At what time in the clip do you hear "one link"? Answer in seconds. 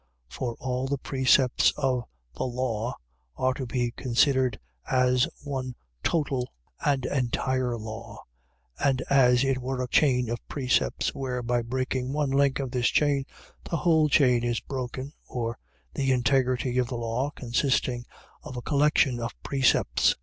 12.13-12.57